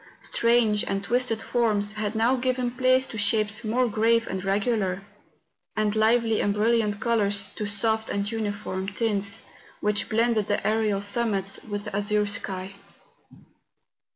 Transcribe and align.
Strange 0.21 0.83
and 0.85 1.03
twisted 1.03 1.43
forms 1.43 1.91
had 1.91 2.15
now 2.15 2.35
given 2.35 2.71
place 2.71 3.05
to 3.05 3.19
shapes 3.19 3.63
more 3.63 3.87
grave 3.87 4.25
and 4.27 4.43
regular; 4.43 5.03
and 5.77 5.95
lively 5.95 6.41
and 6.41 6.55
brilliant 6.55 6.99
colours 6.99 7.51
to 7.51 7.67
soft 7.67 8.09
and 8.09 8.31
uniform 8.31 8.89
tints, 8.89 9.43
which 9.79 10.09
blended 10.09 10.47
the 10.47 10.65
aerial 10.65 11.01
summits 11.01 11.59
with 11.65 11.83
the 11.83 11.95
azure 11.95 12.25
sky. 12.25 12.71